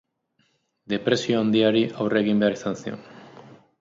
[0.93, 3.05] Depresio handiari aurre egin behar izan zion.